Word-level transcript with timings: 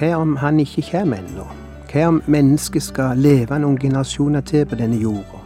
Hva 0.00 0.14
om 0.16 0.36
han 0.40 0.56
ikke 0.62 0.80
kommer 0.86 1.18
ennå? 1.20 1.44
Hva 1.90 2.06
om 2.08 2.22
mennesket 2.24 2.86
skal 2.86 3.18
leve 3.20 3.58
noen 3.60 3.76
generasjoner 3.76 4.40
til 4.48 4.62
på 4.64 4.78
denne 4.80 4.96
jorda? 4.96 5.42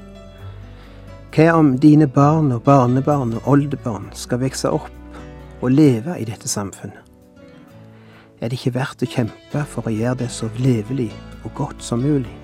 Hva 1.34 1.46
om 1.58 1.72
dine 1.82 2.06
barn 2.06 2.52
og 2.54 2.62
barnebarn 2.62 3.34
og 3.40 3.48
oldebarn 3.50 4.06
skal 4.14 4.38
vokse 4.44 4.70
opp 4.70 5.18
og 5.58 5.74
leve 5.74 6.14
i 6.22 6.28
dette 6.28 6.46
samfunnet? 6.46 7.02
Er 8.38 8.46
det 8.46 8.60
ikke 8.60 8.76
verdt 8.78 9.02
å 9.02 9.10
kjempe 9.10 9.66
for 9.74 9.90
å 9.90 9.96
gjøre 9.96 10.20
det 10.22 10.30
så 10.30 10.46
levelig 10.62 11.10
og 11.42 11.50
godt 11.58 11.82
som 11.82 12.06
mulig? 12.06 12.43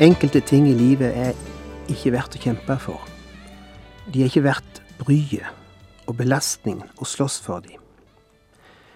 Enkelte 0.00 0.40
ting 0.40 0.64
i 0.64 0.72
livet 0.72 1.12
er 1.12 1.34
ikke 1.92 2.14
verdt 2.14 2.38
å 2.38 2.40
kjempe 2.40 2.72
for. 2.80 3.02
De 4.08 4.22
er 4.22 4.30
ikke 4.30 4.46
verdt 4.46 4.78
bryet 4.96 6.08
og 6.08 6.16
belastningen 6.16 6.88
å 6.96 7.04
slåss 7.04 7.36
for 7.44 7.60
dem. 7.60 7.76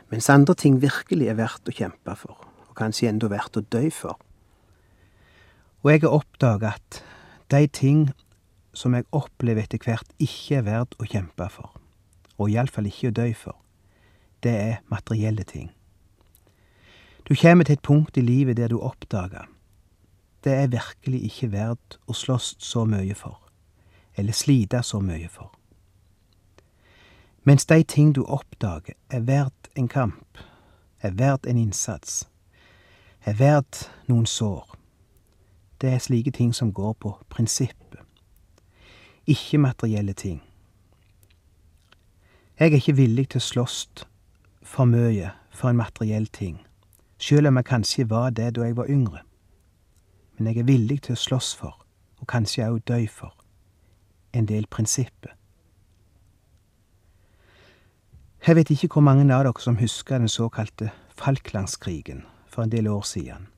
Mens 0.09 0.31
andre 0.33 0.57
ting 0.57 0.79
virkelig 0.81 1.29
er 1.29 1.37
verdt 1.37 1.69
å 1.69 1.75
kjempe 1.77 2.17
for, 2.17 2.41
og 2.41 2.73
kanskje 2.81 3.11
enda 3.11 3.29
verdt 3.29 3.61
å 3.61 3.65
dø 3.69 3.83
for. 3.93 4.17
Og 5.85 5.93
jeg 5.93 6.07
har 6.07 6.17
oppdaga 6.17 6.73
at 6.79 7.03
de 7.53 7.67
ting 7.69 8.07
som 8.73 8.97
jeg 8.97 9.05
opplever 9.13 9.69
etter 9.69 9.85
hvert 9.85 10.09
ikke 10.17 10.63
er 10.63 10.69
verdt 10.71 10.97
å 10.97 11.05
kjempe 11.05 11.51
for, 11.53 11.75
og 12.41 12.49
iallfall 12.49 12.89
ikke 12.89 13.13
å 13.13 13.19
dø 13.21 13.29
for, 13.37 13.61
det 14.41 14.57
er 14.57 14.81
materielle 14.89 15.45
ting. 15.45 15.69
Du 17.29 17.37
kommer 17.37 17.69
til 17.69 17.77
et 17.77 17.85
punkt 17.85 18.17
i 18.17 18.25
livet 18.25 18.57
der 18.57 18.73
du 18.73 18.81
oppdager 18.81 19.51
det 20.45 20.53
er 20.53 20.67
virkelig 20.67 21.25
ikke 21.25 21.53
verdt 21.53 21.99
å 22.07 22.13
slåss 22.13 22.55
så 22.61 22.85
mye 22.85 23.15
for, 23.17 23.39
eller 24.17 24.37
slite 24.37 24.83
så 24.85 25.01
mye 25.01 25.29
for. 25.33 25.55
Mens 27.45 27.67
de 27.67 27.83
ting 27.83 28.13
du 28.15 28.23
oppdager 28.25 28.97
er 29.11 29.25
verdt 29.25 29.71
en 29.77 29.89
kamp, 29.89 30.39
er 31.01 31.17
verdt 31.17 31.47
en 31.47 31.61
innsats, 31.61 32.29
er 33.25 33.41
verdt 33.41 33.89
noen 34.09 34.27
sår, 34.29 34.77
det 35.81 35.93
er 35.93 36.01
slike 36.01 36.31
ting 36.31 36.55
som 36.55 36.73
går 36.73 36.93
på 37.01 37.17
prinsippet, 37.29 38.01
ikke 39.27 39.59
materielle 39.59 40.13
ting. 40.13 40.43
Jeg 42.61 42.71
er 42.71 42.77
ikke 42.77 42.97
villig 43.01 43.31
til 43.33 43.41
å 43.41 43.49
slåss 43.49 43.79
for 44.63 44.85
mye 44.85 45.33
for 45.51 45.73
en 45.73 45.81
materiell 45.81 46.29
ting, 46.29 46.61
sjøl 47.19 47.49
om 47.49 47.57
jeg 47.57 47.73
kanskje 47.73 48.13
var 48.13 48.31
det 48.37 48.55
da 48.57 48.69
jeg 48.69 48.77
var 48.77 48.93
yngre 48.93 49.25
men 50.45 50.53
jeg 50.53 50.61
er 50.61 50.67
villig 50.69 50.99
til 51.07 51.15
å 51.15 51.17
slåss 51.17 51.55
for, 51.57 51.79
og 52.21 52.29
kanskje 52.29 52.67
òg 52.69 52.83
dø 52.85 52.99
for, 53.09 53.33
en 54.37 54.45
del 54.45 54.67
prinsipper. 54.69 55.33
Jeg 58.45 58.59
vet 58.59 58.75
ikke 58.75 58.91
hvor 58.93 59.07
mange 59.07 59.25
av 59.33 59.47
dere 59.47 59.65
som 59.65 59.81
husker 59.81 60.21
den 60.21 60.29
såkalte 60.29 60.91
Falklandskrigen 61.17 62.27
for 62.45 62.67
en 62.67 62.75
del 62.75 62.93
år 62.93 63.07
siden. 63.09 63.49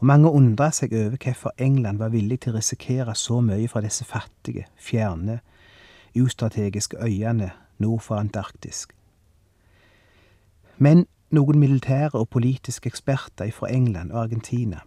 Og 0.00 0.08
mange 0.10 0.34
undra 0.34 0.72
seg 0.74 0.96
over 0.98 1.14
hvorfor 1.14 1.54
England 1.58 2.02
var 2.02 2.10
villig 2.10 2.40
til 2.42 2.56
å 2.56 2.58
risikere 2.58 3.14
så 3.14 3.38
mye 3.38 3.70
fra 3.70 3.84
disse 3.86 4.02
fattige, 4.02 4.66
fjerne, 4.74 5.38
ustrategiske 6.18 6.98
øyene 6.98 7.52
nord 7.78 8.02
for 8.02 8.18
Antarktis. 8.18 8.88
Men 10.78 11.06
noen 11.30 11.62
militære 11.62 12.18
og 12.18 12.32
politiske 12.34 12.90
eksperter 12.90 13.54
fra 13.54 13.70
England 13.70 14.10
og 14.10 14.24
Argentina 14.24 14.82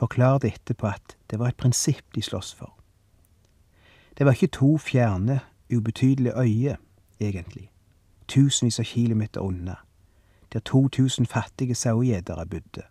forklarte 0.00 0.48
etterpå 0.48 0.88
at 0.88 1.16
det 1.30 1.38
var 1.38 1.52
et 1.52 1.60
prinsipp 1.60 2.14
de 2.14 2.22
sloss 2.22 2.54
for. 2.54 2.72
Det 4.18 4.26
var 4.26 4.32
ikke 4.32 4.46
to 4.46 4.78
fjerne, 4.78 5.40
ubetydelige 5.72 6.36
øyer, 6.36 6.76
egentlig, 7.20 7.70
tusenvis 8.28 8.80
av 8.80 8.84
kilometer 8.84 9.40
unna, 9.40 9.76
der 10.52 10.60
2000 10.60 11.26
fattige 11.26 11.74
sauegjetere 11.74 12.46
bodde. 12.46 12.82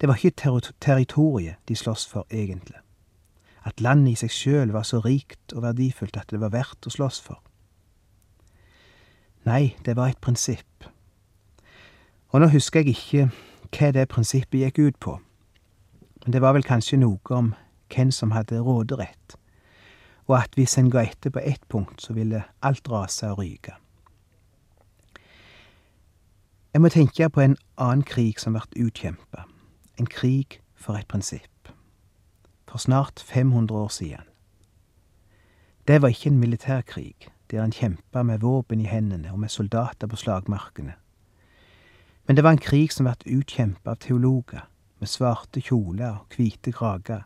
Det 0.00 0.08
var 0.08 0.14
ikke 0.14 0.36
ter 0.36 0.72
territoriet 0.80 1.56
de 1.68 1.76
sloss 1.76 2.06
for, 2.06 2.26
egentlig. 2.30 2.76
At 3.64 3.80
landet 3.80 4.12
i 4.12 4.14
seg 4.14 4.30
sjøl 4.30 4.72
var 4.72 4.82
så 4.82 5.00
rikt 5.00 5.52
og 5.52 5.62
verdifullt 5.62 6.16
at 6.16 6.30
det 6.30 6.40
var 6.40 6.54
verdt 6.54 6.86
å 6.86 6.90
slåss 6.90 7.20
for. 7.20 7.42
Nei, 9.44 9.76
det 9.84 9.96
var 9.96 10.08
et 10.08 10.20
prinsipp. 10.20 10.84
Og 12.28 12.40
nå 12.40 12.50
husker 12.52 12.80
jeg 12.80 12.94
ikke 12.94 13.30
hva 13.72 13.90
det 13.92 14.08
prinsippet 14.08 14.60
gikk 14.60 14.78
ut 14.78 15.00
på. 15.00 15.18
Men 16.24 16.32
det 16.32 16.42
var 16.42 16.52
vel 16.52 16.66
kanskje 16.66 16.98
noe 17.00 17.34
om 17.34 17.54
hvem 17.94 18.10
som 18.10 18.30
hadde 18.30 18.60
råderett, 18.60 19.36
og 20.28 20.38
at 20.42 20.56
hvis 20.58 20.76
en 20.78 20.90
ga 20.92 21.06
etter 21.08 21.32
på 21.32 21.40
ett 21.40 21.62
punkt, 21.68 22.02
så 22.02 22.12
ville 22.12 22.44
alt 22.62 22.90
rase 22.90 23.30
og 23.30 23.38
ryke. 23.38 23.74
Jeg 26.74 26.82
må 26.82 26.88
tenke 26.92 27.30
på 27.32 27.40
en 27.40 27.56
annen 27.80 28.04
krig 28.04 28.40
som 28.40 28.54
vart 28.54 28.76
utkjempa, 28.76 29.46
en 29.98 30.06
krig 30.06 30.60
for 30.76 30.94
et 30.94 31.08
prinsipp, 31.08 31.72
for 32.68 32.78
snart 32.78 33.24
500 33.24 33.74
år 33.74 33.88
siden. 33.88 34.28
Det 35.88 36.02
var 36.02 36.08
ikke 36.08 36.28
en 36.28 36.38
militærkrig, 36.38 37.14
der 37.50 37.64
en 37.64 37.72
kjempa 37.72 38.22
med 38.22 38.38
våpen 38.38 38.80
i 38.80 38.84
hendene 38.84 39.32
og 39.32 39.38
med 39.38 39.48
soldater 39.48 40.06
på 40.06 40.16
slagmarkene. 40.16 40.92
Men 42.26 42.36
det 42.36 42.44
var 42.44 42.50
en 42.50 42.58
krig 42.58 42.92
som 42.92 43.08
vart 43.08 43.24
utkjempa 43.26 43.90
av 43.90 43.96
teologer, 44.04 44.68
med 44.98 45.08
svarte 45.08 45.60
kjoler 45.60 46.20
og 46.20 46.36
hvite 46.36 46.72
krager. 46.72 47.22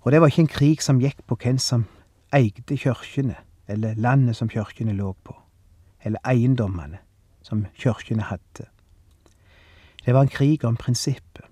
Og 0.00 0.12
det 0.12 0.20
var 0.20 0.32
ikke 0.32 0.46
en 0.46 0.54
krig 0.56 0.82
som 0.82 1.00
gikk 1.00 1.20
på 1.28 1.36
hvem 1.42 1.58
som 1.58 1.86
eide 2.32 2.76
kirkene, 2.76 3.36
eller 3.68 3.94
landet 3.94 4.36
som 4.36 4.48
kirkene 4.48 4.92
lå 4.96 5.12
på, 5.24 5.36
eller 6.02 6.20
eiendommene 6.26 6.98
som 7.42 7.66
kirkene 7.78 8.22
hadde. 8.22 8.66
Det 10.04 10.14
var 10.14 10.22
en 10.22 10.32
krig 10.32 10.64
om 10.64 10.76
prinsippet. 10.76 11.44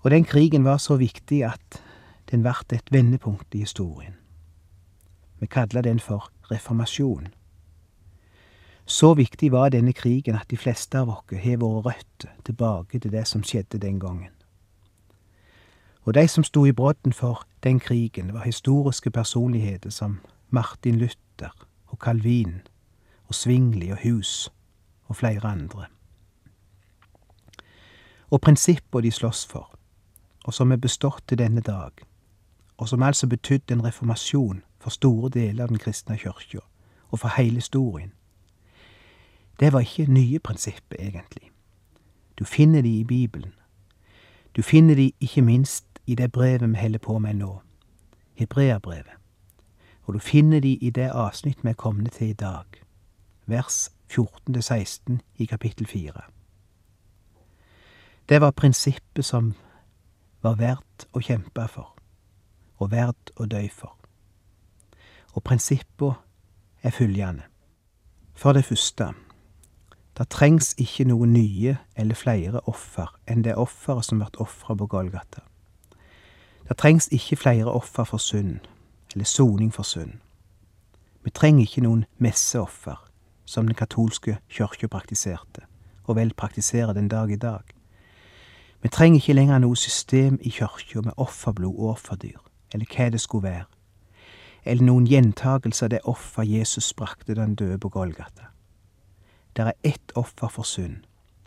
Og 0.00 0.10
den 0.10 0.24
krigen 0.24 0.64
var 0.64 0.78
så 0.78 0.96
viktig 0.96 1.42
at 1.44 1.82
den 2.30 2.42
ble 2.42 2.54
et 2.72 2.92
vendepunkt 2.92 3.54
i 3.54 3.64
historien. 3.66 4.14
Vi 5.40 5.46
kaller 5.46 5.82
den 5.82 6.00
for 6.00 6.30
reformasjon. 6.50 7.28
Så 8.90 9.14
viktig 9.14 9.52
var 9.52 9.68
denne 9.70 9.92
krigen 9.92 10.34
at 10.34 10.50
de 10.50 10.56
fleste 10.58 10.98
av 10.98 11.12
oss 11.12 11.36
har 11.38 11.60
våre 11.62 11.92
røtter 11.92 12.32
tilbake 12.44 12.98
til 12.98 13.12
det 13.12 13.22
som 13.28 13.44
skjedde 13.46 13.78
den 13.78 14.00
gangen. 14.02 14.32
Og 16.02 16.14
de 16.14 16.26
som 16.28 16.42
sto 16.44 16.64
i 16.66 16.72
brodden 16.72 17.12
for 17.12 17.44
den 17.62 17.78
krigen, 17.78 18.34
var 18.34 18.42
historiske 18.42 19.10
personligheter 19.10 19.90
som 19.90 20.18
Martin 20.50 20.98
Luther 20.98 21.54
og 21.86 21.98
Calvin 22.02 22.62
og 23.28 23.34
Svingli 23.34 23.92
og 23.94 24.02
Hus 24.02 24.50
og 25.06 25.16
flere 25.16 25.46
andre. 25.46 25.86
Og 28.30 28.40
prinsippene 28.40 29.02
de 29.02 29.10
slåss 29.10 29.46
for, 29.46 29.70
og 30.44 30.54
som 30.54 30.72
er 30.72 30.82
bestått 30.82 31.22
til 31.28 31.38
denne 31.38 31.60
dag, 31.60 31.92
og 32.76 32.88
som 32.88 33.02
altså 33.02 33.26
betydde 33.26 33.74
en 33.74 33.84
reformasjon 33.84 34.62
for 34.80 34.90
store 34.90 35.30
deler 35.30 35.62
av 35.62 35.68
den 35.68 35.78
kristne 35.78 36.18
kyrkja, 36.18 36.66
og 37.10 37.18
for 37.18 37.38
hele 37.38 37.62
historien, 37.62 38.10
det 39.60 39.72
var 39.72 39.80
ikke 39.80 40.12
nye 40.12 40.38
prinsipper, 40.38 40.96
egentlig. 40.98 41.50
Du 42.38 42.44
finner 42.44 42.82
de 42.82 43.00
i 43.00 43.04
Bibelen. 43.04 43.52
Du 44.56 44.62
finner 44.62 44.94
de 44.94 45.12
ikke 45.20 45.42
minst 45.42 45.84
i 46.06 46.14
det 46.14 46.32
brevet 46.32 46.70
vi 46.70 46.76
holder 46.76 46.98
på 46.98 47.18
med 47.18 47.34
nå, 47.34 47.60
Hebreabrevet. 48.34 49.12
Og 50.02 50.14
du 50.14 50.18
finner 50.18 50.60
de 50.60 50.72
i 50.72 50.90
det 50.90 51.10
avsnitt 51.10 51.58
vi 51.62 51.68
er 51.68 51.74
kommet 51.74 52.12
til 52.12 52.28
i 52.28 52.32
dag, 52.32 52.64
vers 53.46 53.90
14-16 54.12 55.18
i 55.36 55.44
kapittel 55.44 55.86
4. 55.86 56.12
Det 58.28 58.40
var 58.40 58.50
prinsippet 58.50 59.24
som 59.24 59.54
var 60.42 60.54
verdt 60.54 61.06
å 61.12 61.20
kjempe 61.20 61.68
for, 61.68 61.94
og 62.78 62.90
verdt 62.90 63.30
å 63.36 63.46
dø 63.46 63.68
for. 63.68 63.96
Og 65.32 65.42
prinsippene 65.42 66.14
er 66.82 66.90
følgende. 66.90 67.42
For 68.34 68.52
det 68.52 68.64
første, 68.64 69.12
Det 70.20 70.28
trengs 70.28 70.74
ikke 70.76 71.06
noen 71.08 71.30
nye 71.32 71.78
eller 71.96 72.18
flere 72.18 72.60
offer 72.68 73.08
enn 73.24 73.40
det 73.40 73.54
offeret 73.56 74.04
som 74.04 74.18
vert 74.20 74.34
ofra 74.36 74.74
på 74.76 74.86
Golgata. 74.92 75.40
Det 76.68 76.76
trengs 76.76 77.06
ikke 77.08 77.38
flere 77.40 77.72
offer 77.72 78.04
for 78.04 78.20
synd, 78.20 78.58
eller 79.14 79.24
soning 79.24 79.70
for 79.72 79.82
synd. 79.82 80.18
Vi 81.24 81.32
trenger 81.32 81.64
ikke 81.64 81.86
noen 81.86 82.04
messeoffer, 82.18 83.00
som 83.48 83.64
den 83.64 83.74
katolske 83.80 84.36
kirka 84.52 84.90
praktiserte, 84.92 85.64
og 86.04 86.20
vel 86.20 86.34
praktiserer 86.36 86.92
den 86.92 87.08
dag 87.08 87.32
i 87.32 87.40
dag. 87.40 87.64
Vi 88.82 88.92
trenger 88.92 89.24
ikke 89.24 89.38
lenger 89.40 89.64
noe 89.64 89.76
system 89.76 90.36
i 90.42 90.52
kirka 90.52 91.00
med 91.00 91.16
offerblod 91.16 91.80
og 91.80 91.94
offerdyr, 91.94 92.44
eller 92.74 92.92
hva 92.92 93.08
det 93.08 93.24
skulle 93.24 93.48
være, 93.48 93.66
eller 94.68 94.84
noen 94.84 95.08
gjentagelse 95.08 95.88
av 95.88 95.96
det 95.96 96.04
offer 96.04 96.44
Jesus 96.44 96.92
brakte 96.92 97.34
den 97.34 97.56
døde 97.56 97.78
på 97.78 97.88
Golgata. 97.88 98.49
Det 99.56 99.66
er 99.66 99.72
ett 99.84 100.12
offer 100.14 100.48
for 100.48 100.62
synd, 100.62 100.96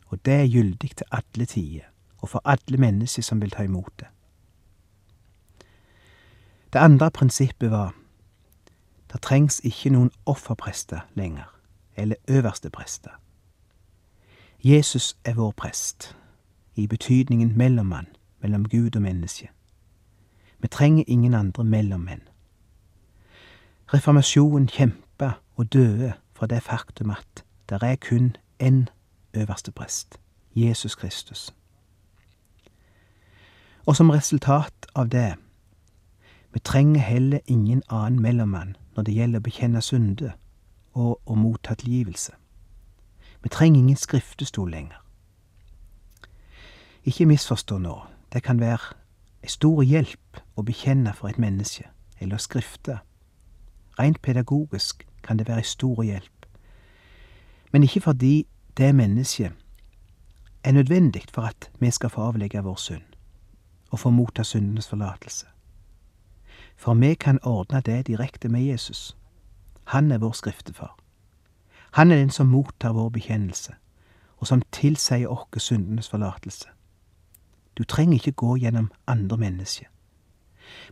og 0.08 0.26
det 0.26 0.34
er 0.34 0.52
gyldig 0.52 0.96
til 0.96 1.06
alle 1.12 1.46
tider, 1.46 1.86
og 2.18 2.30
for 2.30 2.42
alle 2.46 2.78
mennesker 2.78 3.24
som 3.24 3.42
vil 3.42 3.52
ta 3.52 3.64
imot 3.64 4.00
det. 4.00 4.08
Det 6.74 6.80
andre 6.80 7.12
prinsippet 7.12 7.72
var 7.72 7.96
det 9.14 9.22
trengs 9.22 9.62
ikke 9.64 9.90
noen 9.94 10.12
offerprester 10.26 11.00
lenger, 11.14 11.46
eller 11.96 12.16
øverste 12.28 12.70
prester. 12.70 13.12
Jesus 14.64 15.18
er 15.26 15.34
vår 15.34 15.52
prest, 15.52 16.16
i 16.76 16.88
betydningen 16.88 17.58
mellommann 17.58 18.08
mellom 18.42 18.70
Gud 18.70 18.96
og 18.96 19.02
menneske. 19.02 19.50
Vi 20.60 20.68
trenger 20.68 21.04
ingen 21.08 21.34
andre 21.34 21.64
mellommenn. 21.64 22.22
Reformasjonen 23.94 24.68
kjempa 24.68 25.32
og 25.56 25.74
døde 25.74 26.14
for 26.34 26.46
det 26.46 26.64
faktum 26.64 27.10
at 27.10 27.44
det 27.70 27.84
er 27.84 27.96
kun 27.96 28.36
én 28.64 28.86
øverste 29.34 29.72
prest, 29.72 30.20
Jesus 30.56 30.96
Kristus. 30.96 31.54
Og 33.86 33.96
som 33.96 34.10
resultat 34.10 34.74
av 34.96 35.10
det, 35.10 35.36
vi 36.54 36.60
trenger 36.60 37.02
heller 37.02 37.40
ingen 37.46 37.84
annen 37.90 38.22
mellommann 38.22 38.76
når 38.96 39.04
det 39.04 39.14
gjelder 39.14 39.40
å 39.40 39.44
bekjenne 39.44 39.82
synde 39.82 40.34
og 40.94 41.22
å 41.26 41.36
motta 41.36 41.74
tilgivelse. 41.74 42.32
Vi 43.44 43.50
trenger 43.50 43.80
ingen 43.80 43.98
skriftestol 43.98 44.70
lenger. 44.72 45.00
Ikke 47.04 47.26
misforstå 47.26 47.78
nå, 47.78 47.96
det 48.34 48.44
kan 48.44 48.60
være 48.60 48.94
ei 49.44 49.50
stor 49.52 49.82
hjelp 49.84 50.40
å 50.56 50.64
bekjenne 50.64 51.12
for 51.18 51.28
et 51.28 51.40
menneske, 51.42 51.90
eller 52.20 52.40
å 52.40 52.44
skrifte. 52.44 53.02
Rent 54.00 54.22
pedagogisk 54.22 55.04
kan 55.24 55.38
det 55.38 55.48
være 55.48 55.66
ei 55.66 55.68
stor 55.68 56.04
hjelp, 56.04 56.33
men 57.74 57.84
ikke 57.84 58.02
fordi 58.02 58.48
det 58.78 58.96
mennesket 58.96 59.52
er 60.64 60.72
nødvendig 60.72 61.24
for 61.34 61.42
at 61.42 61.72
vi 61.80 61.92
skal 61.92 62.10
få 62.10 62.22
avlegge 62.22 62.64
vår 62.64 62.76
synd, 62.76 63.02
og 63.92 64.00
få 64.00 64.10
motta 64.10 64.44
syndenes 64.44 64.88
forlatelse. 64.88 65.46
For 66.76 66.94
vi 66.94 67.14
kan 67.14 67.40
ordne 67.44 67.82
det 67.82 68.08
direkte 68.08 68.50
med 68.50 68.62
Jesus. 68.62 69.18
Han 69.84 70.12
er 70.12 70.18
vår 70.18 70.32
skriftefar. 70.32 70.98
Han 71.92 72.12
er 72.12 72.16
den 72.16 72.30
som 72.30 72.48
mottar 72.48 72.94
vår 72.94 73.10
bekjennelse, 73.10 73.74
og 74.38 74.48
som 74.48 74.62
tilsier 74.72 75.28
oss 75.28 75.64
syndenes 75.64 76.10
forlatelse. 76.10 76.68
Du 77.78 77.84
trenger 77.84 78.14
ikke 78.14 78.32
gå 78.32 78.56
gjennom 78.56 78.92
andre 79.08 79.38
mennesker. 79.38 79.86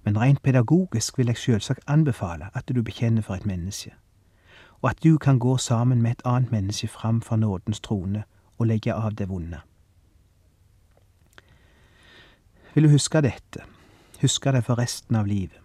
Men 0.04 0.22
rent 0.22 0.42
pedagogisk 0.42 1.18
vil 1.18 1.28
jeg 1.28 1.38
selvsagt 1.38 1.80
anbefale 1.88 2.50
at 2.54 2.70
du 2.76 2.84
bekjenner 2.84 3.22
for 3.22 3.36
et 3.36 3.46
menneske, 3.46 3.94
og 4.82 4.90
at 4.90 5.04
du 5.04 5.18
kan 5.18 5.40
gå 5.40 5.58
sammen 5.58 6.02
med 6.02 6.12
et 6.12 6.22
annet 6.26 6.52
menneske 6.52 6.88
fram 6.88 7.22
for 7.22 7.36
nådens 7.36 7.80
trone 7.80 8.24
og 8.58 8.68
legge 8.68 8.94
av 8.94 9.16
det 9.16 9.30
vonde. 9.30 9.60
Vil 12.74 12.84
du 12.84 12.90
huske 12.90 13.22
dette, 13.22 13.64
huske 14.22 14.52
det 14.52 14.64
for 14.64 14.78
resten 14.78 15.16
av 15.16 15.26
livet. 15.26 15.60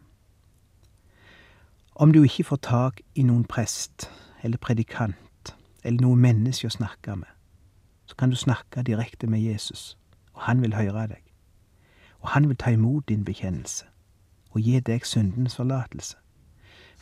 Om 1.94 2.12
du 2.12 2.22
ikke 2.22 2.44
får 2.44 2.56
tak 2.56 3.00
i 3.14 3.22
noen 3.22 3.44
prest 3.44 4.10
eller 4.42 4.58
predikant 4.58 5.54
eller 5.82 6.02
noe 6.02 6.16
menneske 6.16 6.66
å 6.68 6.74
snakke 6.74 7.14
med, 7.16 7.30
så 8.06 8.16
kan 8.18 8.30
du 8.30 8.36
snakke 8.36 8.82
direkte 8.82 9.26
med 9.26 9.40
Jesus, 9.40 9.96
og 10.34 10.42
han 10.48 10.62
vil 10.62 10.74
høre 10.74 11.06
deg. 11.06 11.22
Og 12.20 12.28
han 12.28 12.48
vil 12.48 12.56
ta 12.56 12.70
imot 12.70 13.08
din 13.08 13.24
bekjennelse 13.24 13.86
og 14.50 14.60
gi 14.60 14.80
deg 14.80 15.06
syndens 15.06 15.56
forlatelse, 15.56 16.16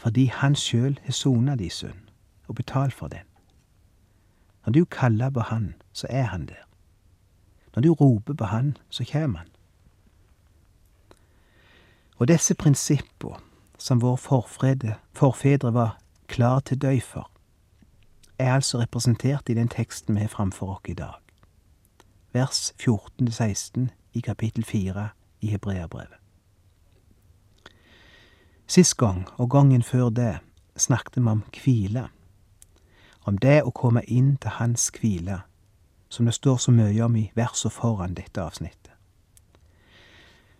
fordi 0.04 0.26
han 0.26 0.54
sjøl 0.54 0.98
har 1.04 1.12
sona 1.16 1.54
di 1.56 1.70
synd 1.72 2.10
og 2.48 2.54
betalt 2.54 2.92
for 2.92 3.08
den. 3.08 3.24
Når 4.66 4.72
du 4.72 4.84
kaller 4.84 5.30
på 5.30 5.40
han, 5.40 5.74
så 5.92 6.06
er 6.10 6.22
han 6.22 6.46
der. 6.46 6.68
Når 7.74 7.82
du 7.82 7.92
roper 7.92 8.34
på 8.34 8.44
han, 8.44 8.76
så 8.90 9.04
kjem 9.04 9.34
han. 9.34 9.48
Og 12.16 12.28
disse 12.28 12.54
prinsippa 12.54 13.40
som 13.78 14.02
vår 14.02 14.16
forfrede, 14.16 14.94
forfedre 15.12 15.74
var 15.74 15.98
klar 16.28 16.60
til 16.60 16.82
døy 16.82 17.00
for, 17.00 17.30
er 18.38 18.54
altså 18.54 18.78
representert 18.78 19.48
i 19.48 19.54
den 19.54 19.68
teksten 19.68 20.14
vi 20.14 20.20
har 20.20 20.28
framfor 20.28 20.74
oss 20.76 20.88
i 20.88 20.94
dag. 20.94 21.16
Vers 22.32 22.74
14-16 22.82 23.88
i 24.12 24.20
kapittel 24.20 24.64
4 24.64 25.08
i 25.40 25.46
Hebreabrevet. 25.46 26.23
Sist 28.66 28.96
gang, 28.96 29.28
og 29.36 29.50
gangen 29.50 29.82
før 29.82 30.08
det, 30.08 30.38
snakket 30.76 31.16
vi 31.16 31.28
om 31.28 31.42
hvile. 31.64 32.08
Om 33.24 33.38
det 33.38 33.62
å 33.62 33.70
komme 33.70 34.02
inn 34.08 34.36
til 34.36 34.50
Hans 34.50 34.90
hvile, 35.00 35.42
som 36.08 36.24
det 36.24 36.34
står 36.34 36.56
så 36.56 36.70
mye 36.70 37.04
om 37.04 37.16
i 37.16 37.30
verset 37.36 37.72
foran 37.72 38.14
dette 38.14 38.40
avsnittet. 38.40 38.92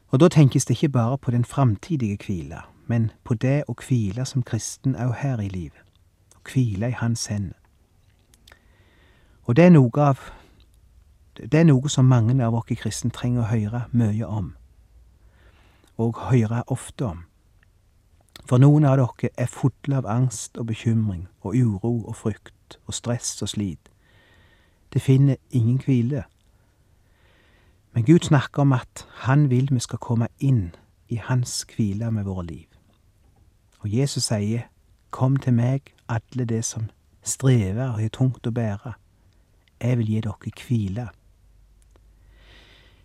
Og 0.09 0.21
da 0.21 0.29
tenkes 0.29 0.65
det 0.65 0.77
ikke 0.77 0.89
bare 0.89 1.19
på 1.19 1.31
den 1.31 1.45
framtidige 1.45 2.19
hvile, 2.27 2.61
men 2.87 3.11
på 3.25 3.35
det 3.35 3.65
å 3.69 3.75
hvile 3.75 4.25
som 4.25 4.43
kristen 4.43 4.97
òg 4.97 5.15
her 5.19 5.41
i 5.41 5.49
livet. 5.49 5.81
Å 6.37 6.45
hvile 6.53 6.93
i 6.93 6.99
Hans 7.01 7.27
hender. 7.27 7.59
Og 9.45 9.57
det 9.57 9.65
er 9.65 9.71
noe 9.71 10.01
av 10.01 10.31
Det 11.35 11.55
er 11.59 11.65
noe 11.65 11.89
som 11.89 12.07
mange 12.07 12.45
av 12.47 12.55
oss 12.55 12.69
kristne 12.79 13.11
trenger 13.11 13.43
å 13.43 13.51
høre 13.51 13.81
mye 13.91 14.27
om. 14.27 14.53
Og 15.99 16.21
høre 16.31 16.63
ofte 16.71 17.05
om. 17.05 17.25
For 18.45 18.61
noen 18.61 18.85
av 18.85 18.99
dere 19.01 19.31
er 19.41 19.49
fulle 19.49 19.97
av 19.97 20.07
angst 20.07 20.59
og 20.61 20.69
bekymring 20.69 21.29
og 21.41 21.57
uro 21.57 21.95
og 22.05 22.17
frykt 22.17 22.77
og 22.85 22.95
stress 22.95 23.41
og 23.43 23.49
slit. 23.55 23.89
Det 24.93 25.03
finner 25.03 25.41
ingen 25.51 25.81
hvile. 25.81 26.25
Men 27.95 28.05
Gud 28.05 28.29
snakker 28.29 28.63
om 28.63 28.73
at 28.73 29.07
Han 29.25 29.51
vil 29.51 29.69
vi 29.71 29.81
skal 29.81 29.99
komme 29.99 30.29
inn 30.39 30.75
i 31.09 31.17
Hans 31.17 31.67
hvile 31.77 32.11
med 32.11 32.25
våre 32.25 32.47
liv. 32.47 32.69
Og 33.81 33.89
Jesus 33.95 34.25
sier, 34.25 34.69
Kom 35.11 35.37
til 35.37 35.55
meg, 35.55 35.95
alle 36.09 36.45
det 36.45 36.65
som 36.65 36.91
strever 37.23 37.93
og 37.93 38.01
har 38.01 38.09
tungt 38.09 38.47
å 38.47 38.51
bære. 38.51 38.95
Jeg 39.81 39.99
vil 39.99 40.11
gi 40.11 40.21
dere 40.21 40.53
hvile. 40.67 41.09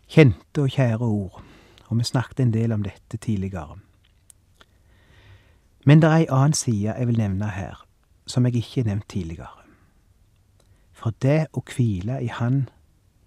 Kjente 0.10 0.62
og 0.62 0.74
kjære 0.74 1.06
ord, 1.06 1.44
og 1.88 1.98
vi 1.98 2.04
snakket 2.04 2.40
en 2.40 2.54
del 2.54 2.72
om 2.72 2.84
dette 2.84 3.18
tidligere. 3.18 3.78
Men 5.90 6.02
det 6.02 6.10
er 6.10 6.20
ei 6.22 6.26
annen 6.30 6.54
side 6.54 6.92
jeg 6.94 7.08
vil 7.10 7.18
nevne 7.18 7.48
her, 7.50 7.80
som 8.30 8.46
jeg 8.46 8.60
ikke 8.60 8.82
har 8.82 8.90
nevnt 8.92 9.08
tidligere. 9.10 9.64
For 10.94 11.16
det 11.26 11.48
å 11.58 11.64
hvile 11.66 12.20
i 12.22 12.28
Han 12.30 12.68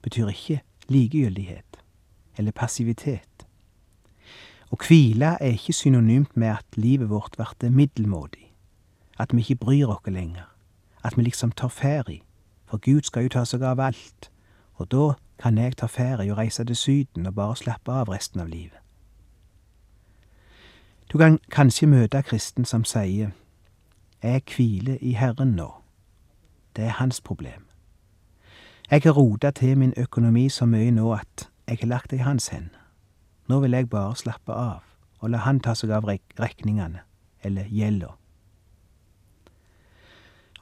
betyr 0.03 0.29
ikke 0.31 0.61
likegyldighet 0.87 1.81
eller 2.39 2.55
passivitet. 2.55 3.47
Å 4.71 4.79
hvile 4.79 5.33
er 5.41 5.57
ikke 5.57 5.75
synonymt 5.75 6.37
med 6.37 6.53
at 6.53 6.79
livet 6.79 7.11
vårt 7.11 7.35
blir 7.37 7.75
middelmådig, 7.75 8.53
at 9.19 9.35
vi 9.35 9.43
ikke 9.43 9.65
bryr 9.65 9.91
oss 9.97 10.07
lenger, 10.07 10.47
at 11.03 11.17
vi 11.17 11.27
liksom 11.27 11.51
tar 11.53 11.69
ferie, 11.69 12.23
for 12.67 12.79
Gud 12.79 13.03
skal 13.03 13.27
jo 13.27 13.35
ta 13.41 13.45
seg 13.45 13.63
av 13.63 13.81
alt, 13.81 14.31
og 14.79 14.87
da 14.95 15.09
kan 15.43 15.59
jeg 15.59 15.77
ta 15.83 15.91
ferie 15.91 16.31
og 16.31 16.39
reise 16.39 16.65
til 16.65 16.77
Syden 16.77 17.27
og 17.27 17.35
bare 17.35 17.57
slappe 17.57 17.91
av 17.91 18.09
resten 18.09 18.41
av 18.41 18.47
livet. 18.47 18.82
Du 21.13 21.19
kan 21.19 21.39
kanskje 21.51 21.87
møte 21.87 22.23
kristen 22.23 22.65
som 22.65 22.85
sier, 22.89 23.35
jeg 24.23 24.43
hviler 24.49 24.97
i 25.01 25.11
Herren 25.13 25.51
nå. 25.59 25.67
Det 26.77 26.85
er 26.85 26.97
hans 26.97 27.21
problem. 27.21 27.67
Jeg 28.91 29.03
har 29.05 29.13
rota 29.13 29.51
til 29.51 29.79
min 29.79 29.93
økonomi 29.97 30.49
så 30.49 30.65
mye 30.67 30.91
nå 30.91 31.13
at 31.13 31.51
jeg 31.69 31.79
har 31.83 31.89
lagt 31.89 32.11
det 32.11 32.17
i 32.17 32.25
hans 32.25 32.49
hender. 32.49 32.81
Nå 33.49 33.61
vil 33.61 33.77
jeg 33.77 33.91
bare 33.91 34.17
slappe 34.17 34.53
av 34.53 34.81
og 35.21 35.31
la 35.31 35.39
han 35.45 35.61
ta 35.61 35.75
seg 35.75 35.91
av 35.95 36.09
regningene, 36.09 37.03
eller 37.43 37.69
gjelda. 37.71 38.09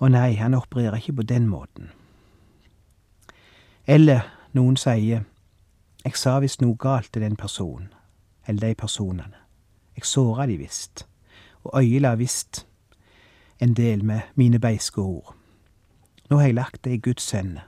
Å 0.01 0.09
nei, 0.09 0.35
han 0.37 0.55
opererer 0.55 0.99
ikke 0.99 1.21
på 1.21 1.27
den 1.31 1.47
måten. 1.49 1.93
Eller 3.87 4.27
noen 4.53 4.77
sier 4.77 5.25
jeg 6.05 6.17
sa 6.17 6.39
visst 6.41 6.61
noe 6.61 6.77
galt 6.81 7.13
til 7.13 7.23
den 7.23 7.37
personen, 7.37 7.93
eller 8.47 8.67
de 8.67 8.75
personene. 8.75 9.37
Jeg 9.97 10.05
såra 10.05 10.47
de 10.47 10.57
visst, 10.57 11.07
og 11.65 11.83
øyela 11.83 12.15
visst 12.15 12.67
en 13.61 13.75
del 13.75 14.05
med 14.05 14.21
mine 14.35 14.61
beiske 14.61 15.01
ord. 15.01 15.35
Nå 16.31 16.37
har 16.39 16.45
jeg 16.45 16.55
lagt 16.55 16.85
det 16.85 16.93
i 16.93 16.99
Guds 16.99 17.31
hende, 17.31 17.61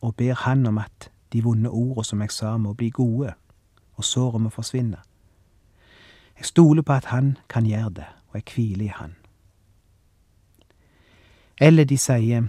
og 0.00 0.16
ber 0.16 0.34
Han 0.34 0.66
om 0.66 0.78
at 0.78 1.10
de 1.32 1.42
vonde 1.42 1.70
orda 1.70 2.02
som 2.02 2.20
jeg 2.20 2.30
sa, 2.30 2.56
må 2.56 2.72
bli 2.72 2.90
gode, 2.90 3.34
og 3.94 4.04
såret 4.04 4.40
må 4.40 4.50
forsvinne. 4.50 4.98
Jeg 6.38 6.44
stoler 6.44 6.82
på 6.82 6.92
at 6.92 7.04
Han 7.04 7.36
kan 7.48 7.66
gjøre 7.66 7.90
det, 7.90 8.06
og 8.28 8.34
jeg 8.34 8.54
hviler 8.54 8.84
i 8.84 8.92
Han. 8.94 9.16
Eller 11.60 11.84
de 11.84 11.98
sier, 11.98 12.48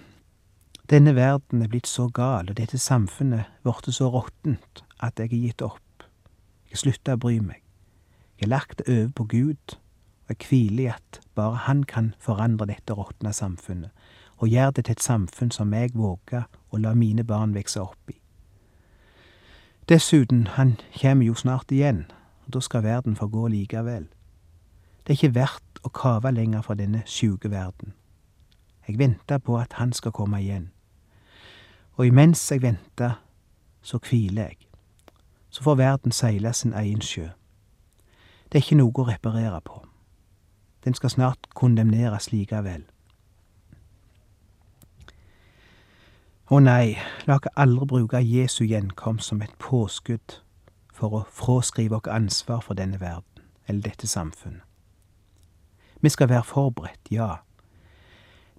denne 0.90 1.16
verden 1.16 1.62
er 1.62 1.68
blitt 1.68 1.88
så 1.88 2.08
gal, 2.08 2.50
og 2.50 2.58
dette 2.58 2.78
samfunnet 2.78 3.46
blitt 3.64 3.92
så 3.94 4.10
råttent, 4.10 4.84
at 5.00 5.20
jeg 5.20 5.30
har 5.30 5.38
gitt 5.38 5.62
opp. 5.62 6.06
Jeg 6.70 6.78
slutter 6.78 7.18
å 7.18 7.22
bry 7.22 7.40
meg. 7.40 7.65
Jeg 8.40 8.46
har 8.46 8.50
lagt 8.50 8.78
det 8.80 8.98
over 8.98 9.12
på 9.16 9.24
Gud, 9.24 9.78
og 10.28 10.30
jeg 10.30 10.48
hviler 10.50 10.84
i 10.84 10.86
at 10.86 11.22
bare 11.36 11.56
Han 11.56 11.84
kan 11.84 12.14
forandre 12.20 12.66
dette 12.66 12.94
råtne 12.94 13.34
samfunnet, 13.34 13.90
og 14.38 14.50
gjøre 14.50 14.72
det 14.72 14.86
til 14.86 14.92
et 14.92 15.04
samfunn 15.04 15.52
som 15.52 15.74
jeg 15.74 15.94
våger 15.94 16.44
å 16.72 16.78
la 16.78 16.94
mine 16.94 17.24
barn 17.24 17.56
vokse 17.56 17.82
opp 17.82 18.10
i. 18.10 18.20
Dessuten, 19.90 20.48
han 20.48 20.78
kommer 21.02 21.26
jo 21.26 21.34
snart 21.34 21.72
igjen, 21.72 22.06
og 22.46 22.54
da 22.54 22.60
skal 22.60 22.84
verden 22.84 23.16
få 23.16 23.28
gå 23.28 23.48
likevel. 23.48 24.08
Det 25.06 25.14
er 25.14 25.20
ikke 25.20 25.36
verdt 25.36 25.80
å 25.84 25.90
kave 25.90 26.32
lenger 26.32 26.62
fra 26.66 26.76
denne 26.76 27.04
sjuke 27.06 27.52
verden. 27.52 27.94
Jeg 28.88 29.00
venter 29.00 29.38
på 29.38 29.58
at 29.58 29.74
han 29.74 29.94
skal 29.94 30.12
komme 30.12 30.42
igjen. 30.42 30.72
Og 31.96 32.08
imens 32.08 32.52
jeg 32.52 32.62
venter, 32.62 33.22
så 33.82 34.00
hviler 34.10 34.50
jeg. 34.50 34.58
Så 35.50 35.64
får 35.64 35.76
verden 35.76 36.12
seile 36.12 36.54
sin 36.54 36.74
egen 36.74 37.02
sjø. 37.02 37.30
Det 38.52 38.60
er 38.60 38.64
ikke 38.64 38.78
noe 38.80 39.02
å 39.02 39.08
reparere 39.10 39.62
på. 39.66 39.82
Den 40.86 40.94
skal 40.94 41.10
snart 41.10 41.50
kondemneres 41.58 42.30
likevel. 42.32 42.86
Å 46.46 46.60
nei, 46.62 46.94
la 47.26 47.40
oss 47.40 47.56
aldri 47.58 47.88
bruke 47.90 48.22
Jesu 48.22 48.68
gjenkomst 48.70 49.32
som 49.32 49.42
et 49.42 49.54
påskudd 49.58 50.38
for 50.94 51.18
å 51.18 51.24
fraskrive 51.34 51.98
oss 51.98 52.12
ansvar 52.14 52.62
for 52.62 52.78
denne 52.78 53.00
verden, 53.02 53.42
eller 53.66 53.82
dette 53.82 54.08
samfunnet. 54.08 54.62
Vi 56.06 56.12
skal 56.14 56.30
være 56.30 56.46
forberedt, 56.46 57.10
ja, 57.10 57.40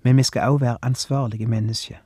men 0.03 0.19
vi 0.19 0.25
skal 0.27 0.51
òg 0.51 0.61
være 0.65 0.83
ansvarlige 0.83 1.47
mennesker, 1.47 2.03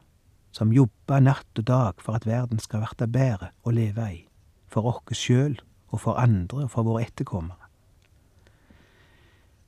som 0.52 0.72
jobber 0.72 1.20
natt 1.24 1.58
og 1.58 1.66
dag 1.66 2.04
for 2.04 2.18
at 2.18 2.28
verden 2.28 2.60
skal 2.60 2.84
verte 2.84 3.08
bedre 3.08 3.50
å 3.64 3.72
leve 3.72 4.06
i, 4.12 4.20
for 4.68 4.84
oss 4.88 5.16
sjøl 5.16 5.56
og 5.90 6.00
for 6.04 6.20
andre 6.20 6.66
og 6.66 6.70
for 6.72 6.84
våre 6.84 7.06
etterkommere. 7.08 7.59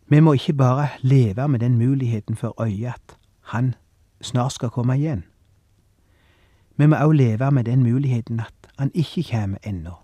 Vi 0.08 0.20
må 0.20 0.32
ikke 0.32 0.52
bare 0.52 0.88
leve 1.00 1.48
med 1.48 1.60
den 1.60 1.78
muligheten 1.78 2.36
for 2.36 2.62
øyet 2.62 2.94
at 2.94 3.16
han 3.40 3.74
snart 4.22 4.52
skal 4.52 4.70
komme 4.70 4.96
igjen. 4.96 5.24
Vi 6.76 6.86
må 6.86 6.96
òg 6.96 7.12
leve 7.12 7.50
med 7.50 7.64
den 7.64 7.82
muligheten 7.82 8.40
at 8.40 8.72
han 8.78 8.90
ikke 8.94 9.22
kjem 9.22 9.56
ennå. 9.62 9.94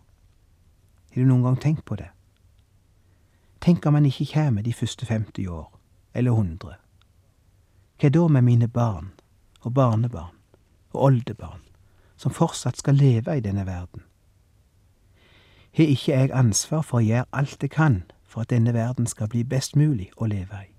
Har 1.10 1.22
du 1.22 1.28
noen 1.28 1.42
gang 1.42 1.60
tenkt 1.60 1.84
på 1.84 1.96
det? 1.96 2.08
Tenk 3.60 3.86
om 3.86 3.94
han 3.94 4.06
ikke 4.06 4.24
kjem 4.24 4.62
de 4.62 4.72
første 4.72 5.06
50 5.06 5.46
år, 5.46 5.80
eller 6.14 6.30
100. 6.30 6.74
Hva 7.98 8.08
da 8.08 8.26
med 8.28 8.42
mine 8.42 8.68
barn 8.68 9.10
og 9.60 9.74
barnebarn 9.74 10.36
og 10.92 11.02
oldebarn, 11.02 11.64
som 12.16 12.32
fortsatt 12.32 12.78
skal 12.78 12.94
leve 12.94 13.36
i 13.36 13.40
denne 13.40 13.66
verden? 13.66 14.02
Har 15.74 15.84
ikke 15.84 16.12
jeg 16.12 16.30
ansvar 16.32 16.82
for 16.82 17.00
å 17.00 17.04
gjøre 17.04 17.26
alt 17.32 17.62
jeg 17.62 17.70
kan 17.70 18.02
for 18.28 18.40
at 18.40 18.50
denne 18.50 18.74
verden 18.74 19.06
skal 19.06 19.28
bli 19.28 19.42
best 19.42 19.76
mulig 19.76 20.10
å 20.16 20.28
leve 20.28 20.60
i? 20.64 20.70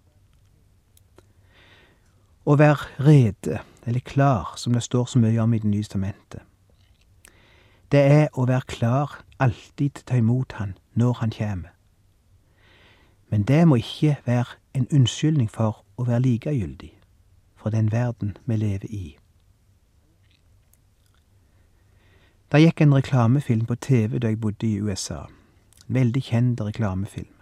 Å 2.46 2.56
være 2.56 3.04
rede, 3.06 3.60
eller 3.86 4.00
klar, 4.00 4.54
som 4.58 4.74
det 4.74 4.84
står 4.84 5.06
så 5.06 5.20
mye 5.20 5.42
om 5.42 5.54
i 5.54 5.60
Det 5.60 5.70
nye 5.70 5.84
testamentet. 5.84 6.42
Det 7.92 8.00
er 8.00 8.28
å 8.34 8.46
være 8.46 8.66
klar 8.68 9.24
alltid 9.40 9.90
til 9.90 10.04
å 10.04 10.08
ta 10.08 10.16
imot 10.16 10.52
Han 10.52 10.78
når 10.94 11.14
Han 11.14 11.32
kommer. 11.32 11.70
Men 13.30 13.44
det 13.44 13.68
må 13.68 13.76
ikke 13.76 14.18
være 14.26 14.58
en 14.74 14.88
unnskyldning 14.92 15.50
for 15.50 15.84
å 15.98 16.04
være 16.04 16.20
likegyldig 16.20 16.94
for 17.56 17.70
den 17.70 17.92
verden 17.92 18.38
vi 18.46 18.56
lever 18.56 18.88
i. 18.90 19.18
Det 22.52 22.62
gikk 22.64 22.82
en 22.82 22.96
reklamefilm 22.96 23.66
på 23.66 23.76
TV 23.76 24.18
da 24.20 24.32
jeg 24.32 24.42
bodde 24.42 24.68
i 24.68 24.80
USA. 24.82 25.28
En 25.88 25.96
veldig 25.96 26.24
kjent 26.24 26.62
reklamefilm. 26.62 27.39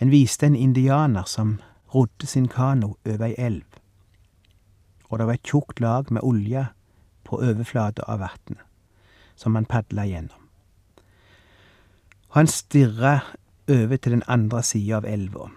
Den 0.00 0.10
viste 0.10 0.46
en 0.46 0.56
indianer 0.56 1.24
som 1.24 1.60
rodde 1.94 2.26
sin 2.26 2.48
kano 2.48 2.94
over 3.06 3.24
ei 3.24 3.34
elv, 3.38 3.64
og 5.08 5.18
det 5.18 5.26
var 5.26 5.38
et 5.38 5.48
tjukt 5.48 5.80
lag 5.80 6.10
med 6.12 6.22
olje 6.22 6.66
på 7.24 7.38
overflata 7.40 8.04
av 8.08 8.20
vatnet, 8.20 8.60
som 9.36 9.54
han 9.54 9.64
padla 9.64 10.04
gjennom. 10.04 10.42
Han 12.36 12.46
stirra 12.46 13.20
over 13.68 13.96
til 13.96 14.12
den 14.12 14.26
andre 14.28 14.62
sida 14.62 14.96
av 14.96 15.06
elva, 15.08 15.48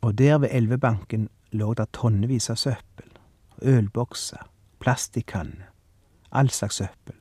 og 0.00 0.18
der 0.18 0.38
ved 0.38 0.48
elvebanken 0.52 1.28
lå 1.52 1.74
det 1.74 1.90
tonnevis 1.92 2.48
av 2.50 2.56
søppel, 2.56 3.10
ølbokser, 3.62 4.46
plastikkanner, 4.80 5.68
all 6.30 6.50
slags 6.50 6.80
søppel. 6.80 7.14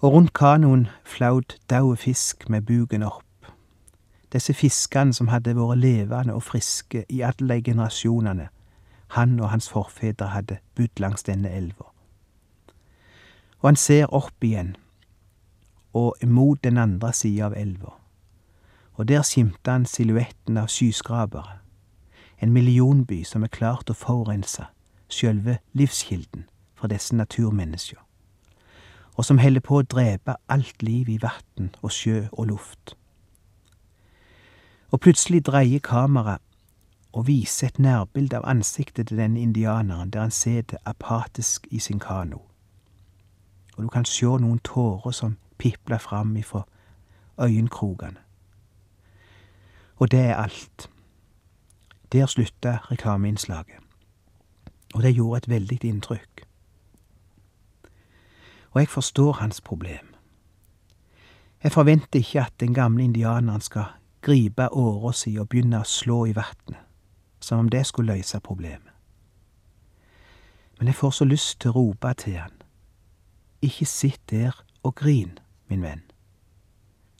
Og 0.00 0.12
rundt 0.14 0.32
kanoen 0.32 0.88
flaut 1.04 1.58
daud 1.70 1.96
fisk 1.96 2.48
med 2.48 2.62
buken 2.66 3.02
opp 3.02 3.31
disse 4.32 4.54
fiskene 4.54 5.12
som 5.14 5.28
hadde 5.28 5.54
vært 5.56 5.80
levende 5.80 6.34
og 6.34 6.42
friske 6.42 7.04
i 7.08 7.20
alle 7.20 7.60
generasjonene. 7.62 8.48
Han 9.16 9.40
og 9.40 9.50
hans 9.52 9.68
forfedre 9.68 10.30
hadde 10.32 10.58
bodd 10.76 11.00
langs 11.00 11.22
denne 11.22 11.50
elva. 11.52 11.90
Og 13.60 13.68
han 13.68 13.76
ser 13.76 14.08
opp 14.14 14.44
igjen 14.44 14.76
og 15.92 16.16
mot 16.24 16.64
den 16.64 16.78
andre 16.78 17.12
sida 17.12 17.50
av 17.50 17.56
elva, 17.56 17.92
og 18.96 19.08
der 19.08 19.22
skimter 19.22 19.72
han 19.72 19.84
silhuetten 19.86 20.56
av 20.56 20.70
skyskrapere, 20.72 21.58
en 22.40 22.52
millionby 22.52 23.20
som 23.28 23.44
er 23.44 23.52
klart 23.52 23.92
å 23.92 23.96
forurense 23.96 24.64
sjølve 25.12 25.58
livskilden 25.76 26.46
for 26.74 26.88
disse 26.88 27.14
naturmennesker, 27.14 28.00
og 29.14 29.28
som 29.28 29.38
holder 29.38 29.60
på 29.60 29.82
å 29.82 29.84
drepe 29.84 30.38
alt 30.48 30.82
liv 30.82 31.12
i 31.12 31.20
vann 31.20 31.70
og 31.82 31.92
sjø 31.92 32.24
og 32.32 32.48
luft 32.54 32.96
og 34.92 35.00
plutselig 35.00 35.46
dreier 35.46 35.80
kameraet 35.80 36.40
og 37.12 37.26
viser 37.26 37.66
et 37.66 37.78
nærbilde 37.78 38.36
av 38.36 38.48
ansiktet 38.48 39.08
til 39.08 39.20
denne 39.20 39.40
indianeren 39.40 40.10
der 40.10 40.20
han 40.20 40.30
sitter 40.30 40.78
apatisk 40.84 41.66
i 41.70 41.78
sin 41.78 41.98
kano. 41.98 42.38
Og 43.76 43.84
du 43.84 43.88
kan 43.88 44.04
sjå 44.04 44.36
noen 44.38 44.60
tårer 44.64 45.12
som 45.16 45.36
pipler 45.58 45.98
fram 45.98 46.36
ifra 46.36 46.62
øyenkrokene. 47.40 48.20
Og 49.96 50.10
det 50.10 50.20
er 50.20 50.36
alt. 50.36 50.90
Der 52.12 52.26
slutta 52.26 52.78
reklameinnslaget. 52.90 53.80
Og 54.94 55.02
det 55.02 55.14
gjorde 55.14 55.38
et 55.38 55.48
veldig 55.48 55.84
inntrykk. 55.84 56.44
Og 58.70 58.80
jeg 58.80 58.88
forstår 58.88 59.32
hans 59.32 59.60
problem. 59.60 60.14
Jeg 61.62 61.72
forventer 61.72 62.18
ikke 62.18 62.40
at 62.40 62.52
den 62.60 62.74
gamle 62.74 63.04
indianeren 63.04 63.60
skal 63.60 63.84
gripe 64.22 64.68
åra 64.72 65.12
si 65.12 65.36
og 65.38 65.48
begynne 65.48 65.82
å 65.82 65.88
slå 65.88 66.24
i 66.30 66.34
vatnet, 66.36 66.80
som 67.40 67.64
om 67.64 67.70
det 67.70 67.86
skulle 67.86 68.14
løse 68.16 68.40
problemet. 68.40 68.92
Men 70.78 70.90
jeg 70.90 70.98
får 70.98 71.10
så 71.10 71.24
lyst 71.24 71.60
til 71.60 71.70
å 71.70 71.74
rope 71.76 72.14
til 72.18 72.38
han. 72.40 72.54
Ikke 73.62 73.86
sitt 73.86 74.22
der 74.30 74.56
og 74.82 74.96
grin, 74.98 75.38
min 75.70 75.82
venn. 75.82 76.02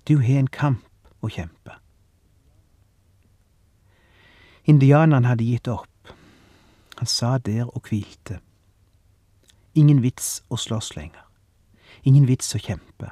Du 0.09 0.19
har 0.19 0.41
en 0.41 0.51
kamp 0.51 0.89
å 1.23 1.31
kjempe. 1.31 1.77
Indianeren 4.67 5.27
hadde 5.27 5.47
gitt 5.47 5.69
opp. 5.71 6.15
Han 6.99 7.07
sa 7.07 7.39
der 7.39 7.67
og 7.67 7.87
hvilte. 7.87 8.41
Ingen 9.75 10.03
vits 10.03 10.43
å 10.51 10.59
slåss 10.59 10.95
lenger. 10.97 11.23
Ingen 12.03 12.27
vits 12.27 12.55
å 12.55 12.61
kjempe. 12.63 13.11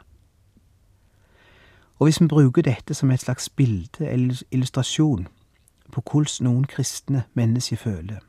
Og 2.00 2.06
hvis 2.06 2.20
vi 2.20 2.26
bruker 2.26 2.62
dette 2.62 2.94
som 2.94 3.10
et 3.10 3.20
slags 3.20 3.48
bilde 3.48 4.08
eller 4.08 4.42
illustrasjon 4.50 5.26
på 5.92 6.02
hvordan 6.10 6.44
noen 6.46 6.64
kristne 6.64 7.24
mennesker 7.34 7.76
føler, 7.76 8.20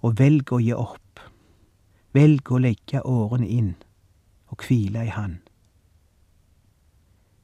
og 0.00 0.18
velger 0.18 0.56
å 0.56 0.60
gi 0.64 0.72
opp, 0.72 1.20
velger 2.16 2.56
å 2.56 2.60
legge 2.64 3.02
årene 3.04 3.48
inn 3.48 3.74
og 4.48 4.64
hvile 4.64 5.04
i 5.04 5.12
Han, 5.12 5.42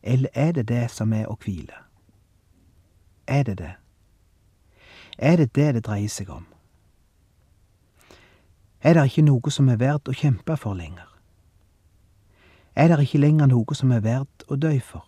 eller 0.02 0.32
er 0.32 0.52
det 0.52 0.68
det 0.68 0.86
som 0.90 1.12
er 1.12 1.28
å 1.28 1.36
hvile? 1.36 1.84
Er 3.26 3.42
det 3.42 3.58
det? 3.58 3.74
Er 5.18 5.36
det 5.36 5.52
det 5.54 5.74
det 5.74 5.84
dreier 5.84 6.08
seg 6.08 6.32
om? 6.32 6.46
Er 8.80 8.94
det 8.94 9.04
ikke 9.04 9.28
noe 9.28 9.52
som 9.52 9.68
er 9.68 9.76
verdt 9.76 10.08
å 10.08 10.16
kjempe 10.16 10.56
for 10.56 10.72
lenger? 10.74 11.07
Er 12.78 12.88
det 12.88 13.00
ikke 13.00 13.18
lenger 13.18 13.48
noe 13.50 13.74
som 13.74 13.90
er 13.90 14.04
verdt 14.04 14.44
å 14.46 14.56
dø 14.56 14.76
for. 14.78 15.02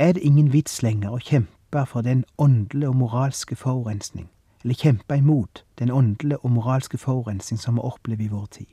Er 0.00 0.14
det 0.16 0.22
ingen 0.24 0.48
vits 0.52 0.78
lenger 0.82 1.12
å 1.12 1.20
kjempe 1.20 1.82
for 1.86 2.00
den 2.00 2.24
åndelige 2.40 2.88
og 2.88 2.96
moralske 2.96 3.56
forurensning 3.56 4.30
eller 4.62 4.74
kjempe 4.80 5.18
imot 5.20 5.60
den 5.78 5.90
åndelige 5.92 6.40
og 6.40 6.54
moralske 6.56 6.98
forurensning 6.98 7.60
som 7.60 7.76
vi 7.76 7.84
opplever 7.84 8.24
i 8.24 8.30
vår 8.32 8.46
tid? 8.46 8.70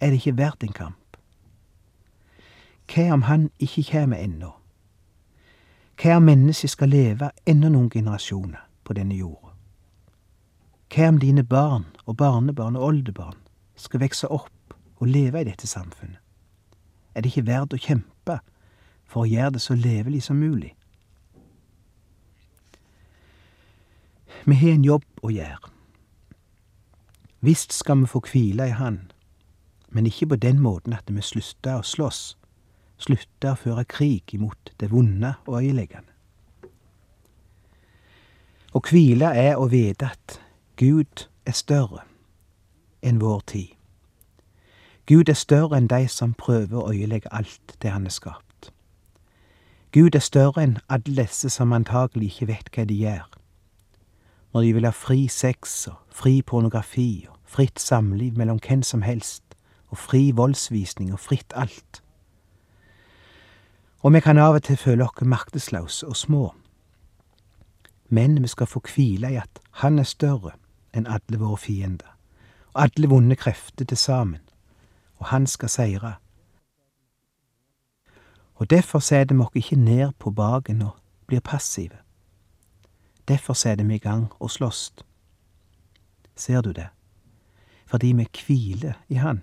Er 0.00 0.10
det 0.10 0.22
ikke 0.22 0.36
verdt 0.38 0.64
en 0.64 0.72
kamp? 0.72 1.18
Hva 2.88 3.10
om 3.12 3.28
han 3.28 3.50
ikke 3.60 3.84
kommer 3.92 4.16
ennå? 4.16 4.54
Hva 6.00 6.16
om 6.16 6.24
mennesket 6.32 6.72
skal 6.72 6.88
leve 6.88 7.30
enda 7.46 7.68
noen 7.68 7.90
generasjoner 7.90 8.64
på 8.84 8.96
denne 8.96 9.20
jorda? 9.20 9.52
Hva 10.88 11.12
om 11.12 11.20
dine 11.20 11.44
barn 11.44 11.84
og 12.06 12.16
barnebarn 12.16 12.80
og 12.80 12.88
oldebarn 12.88 13.40
skal 13.76 14.00
vokse 14.00 14.32
opp 14.32 14.53
og 15.04 15.10
leve 15.12 15.42
i 15.42 15.44
dette 15.44 15.68
samfunnet? 15.68 16.16
Er 17.14 17.20
det 17.20 17.30
ikke 17.30 17.46
verdt 17.46 17.76
å 17.76 17.80
kjempe 17.80 18.38
for 19.04 19.24
å 19.24 19.28
gjøre 19.28 19.58
det 19.58 19.60
så 19.62 19.76
levelig 19.76 20.22
som 20.26 20.40
mulig? 20.40 20.72
Vi 24.44 24.56
har 24.60 24.74
en 24.74 24.84
jobb 24.84 25.04
å 25.22 25.32
gjøre. 25.32 25.70
Visst 27.44 27.76
skal 27.76 28.00
vi 28.00 28.08
få 28.08 28.22
hvile 28.24 28.70
i 28.70 28.76
Han, 28.78 28.98
men 29.92 30.08
ikke 30.08 30.30
på 30.32 30.40
den 30.40 30.62
måten 30.64 30.96
at 30.96 31.12
vi 31.12 31.20
slutter 31.20 31.82
å 31.82 31.84
slåss, 31.84 32.22
slutter 32.96 33.52
å 33.52 33.60
føre 33.60 33.84
krig 33.84 34.32
imot 34.32 34.72
det 34.80 34.88
vonde 34.92 35.34
og 35.44 35.60
øyeleggende. 35.60 36.12
Å 38.72 38.80
hvile 38.80 39.30
er 39.36 39.60
å 39.60 39.68
vite 39.68 40.08
at 40.16 40.40
Gud 40.80 41.28
er 41.46 41.54
større 41.54 42.08
enn 43.04 43.20
vår 43.20 43.44
tid. 43.52 43.73
Gud 45.06 45.28
er 45.28 45.36
større 45.36 45.76
enn 45.76 45.88
de 45.92 46.06
som 46.08 46.32
prøver 46.32 46.80
å 46.80 46.92
øyelegge 46.92 47.32
alt 47.34 47.74
det 47.82 47.90
han 47.92 48.06
har 48.08 48.14
skapt. 48.14 48.70
Gud 49.92 50.16
er 50.16 50.24
større 50.24 50.62
enn 50.64 50.78
alle 50.88 51.26
disse 51.26 51.50
som 51.52 51.74
antagelig 51.76 52.30
ikke 52.32 52.48
vet 52.48 52.70
hva 52.72 52.86
de 52.88 52.96
gjør, 53.02 53.26
når 54.54 54.64
de 54.64 54.72
vil 54.74 54.88
ha 54.88 54.92
fri 54.96 55.26
sex 55.28 55.74
og 55.90 55.98
fri 56.08 56.40
pornografi 56.42 57.26
og 57.28 57.36
fritt 57.44 57.80
samliv 57.80 58.38
mellom 58.40 58.62
hvem 58.64 58.82
som 58.82 59.04
helst 59.04 59.42
og 59.92 60.00
fri 60.00 60.30
voldsvisning 60.32 61.12
og 61.12 61.20
fritt 61.20 61.52
alt. 61.54 62.00
Og 64.00 64.12
vi 64.12 64.24
kan 64.24 64.40
av 64.40 64.56
og 64.56 64.64
til 64.64 64.80
føle 64.80 65.04
oss 65.04 65.20
maktesløse 65.20 66.08
og 66.08 66.16
små. 66.16 66.54
Men 68.08 68.42
vi 68.42 68.48
skal 68.48 68.66
få 68.66 68.80
hvile 68.80 69.30
i 69.32 69.36
at 69.36 69.60
Han 69.84 69.98
er 69.98 70.06
større 70.06 70.52
enn 70.94 71.06
alle 71.06 71.38
våre 71.38 71.56
fiender, 71.58 72.16
og 72.74 72.82
alle 72.82 73.08
vonde 73.08 73.36
krefter 73.36 73.84
til 73.84 73.96
sammen, 73.96 74.40
og 75.16 75.26
Han 75.26 75.46
skal 75.46 75.68
seire. 75.68 76.14
Og 78.54 78.70
derfor 78.70 78.98
setter 78.98 79.34
vi 79.34 79.40
oss 79.40 79.54
ikke 79.54 79.76
ned 79.76 80.12
på 80.18 80.30
baken 80.30 80.82
og 80.82 80.96
blir 81.26 81.40
passive. 81.40 81.98
Derfor 83.28 83.52
setter 83.52 83.84
vi 83.84 83.94
i 83.94 83.98
gang 83.98 84.28
og 84.38 84.50
slåss. 84.50 84.92
Ser 86.36 86.60
du 86.60 86.72
det? 86.72 86.88
Fordi 87.86 88.12
vi 88.12 88.28
hviler 88.46 88.92
i 89.08 89.14
Han. 89.14 89.42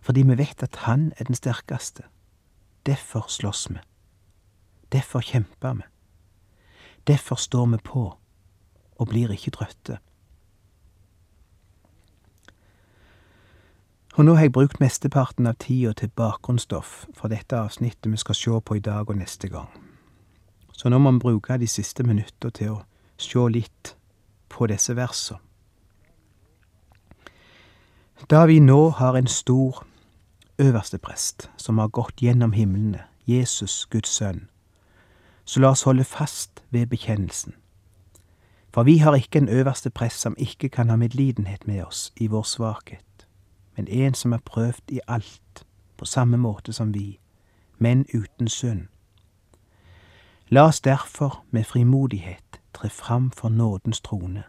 Fordi 0.00 0.22
vi 0.22 0.38
vet 0.38 0.62
at 0.62 0.76
Han 0.76 1.12
er 1.16 1.24
den 1.24 1.34
sterkeste. 1.34 2.02
Derfor 2.86 3.26
slåss 3.28 3.70
vi. 3.70 3.78
Derfor 4.92 5.20
kjemper 5.20 5.74
vi. 5.74 5.82
Derfor 7.06 7.34
står 7.34 7.66
vi 7.66 7.76
på 7.76 8.18
og 8.96 9.08
blir 9.08 9.32
ikke 9.32 9.50
trøtte. 9.50 9.98
Og 14.14 14.24
nå 14.24 14.34
har 14.34 14.46
jeg 14.46 14.52
brukt 14.52 14.80
mesteparten 14.80 15.46
av 15.50 15.56
tida 15.58 15.92
til 15.98 16.12
bakgrunnsstoff 16.14 17.06
for 17.18 17.32
dette 17.32 17.58
avsnittet 17.58 18.12
vi 18.12 18.20
skal 18.20 18.38
se 18.38 18.60
på 18.60 18.76
i 18.78 18.82
dag 18.84 19.10
og 19.10 19.18
neste 19.18 19.48
gang. 19.50 19.70
Så 20.72 20.88
nå 20.88 20.98
må 20.98 21.10
vi 21.16 21.18
bruke 21.18 21.58
de 21.58 21.66
siste 21.66 22.06
minutta 22.06 22.50
til 22.54 22.76
å 22.76 22.82
se 23.18 23.42
litt 23.50 23.96
på 24.48 24.66
disse 24.70 24.94
versene. 24.94 25.40
Da 28.30 28.44
vi 28.46 28.60
nå 28.60 28.88
har 28.96 29.16
en 29.18 29.26
stor 29.26 29.82
øverste 30.58 30.98
prest 30.98 31.50
som 31.56 31.78
har 31.78 31.90
gått 31.90 32.22
gjennom 32.22 32.54
himlene, 32.54 33.02
Jesus, 33.26 33.86
Guds 33.90 34.08
sønn, 34.08 34.46
så 35.44 35.60
la 35.60 35.72
oss 35.74 35.82
holde 35.84 36.04
fast 36.04 36.62
ved 36.70 36.86
bekjennelsen. 36.86 37.54
For 38.72 38.86
vi 38.86 38.98
har 38.98 39.14
ikke 39.18 39.42
en 39.42 39.48
øverste 39.48 39.90
prest 39.90 40.22
som 40.22 40.38
ikke 40.38 40.68
kan 40.68 40.90
ha 40.90 40.96
medlidenhet 40.96 41.66
med 41.66 41.84
oss 41.84 42.12
i 42.16 42.26
vår 42.26 42.42
svakhet, 42.42 43.13
men 43.76 43.88
en 43.88 44.14
som 44.14 44.32
er 44.32 44.38
prøvd 44.44 44.90
i 44.90 45.00
alt, 45.08 45.66
på 45.96 46.04
samme 46.04 46.36
måte 46.36 46.72
som 46.72 46.94
vi, 46.94 47.18
men 47.78 48.06
uten 48.14 48.48
synd. 48.48 48.86
La 50.48 50.66
oss 50.66 50.80
derfor 50.80 51.44
med 51.50 51.64
frimodighet 51.64 52.60
tre 52.74 52.90
fram 52.90 53.30
for 53.30 53.48
nådens 53.48 54.00
trone, 54.00 54.42